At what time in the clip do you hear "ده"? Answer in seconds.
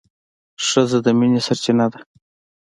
1.91-1.99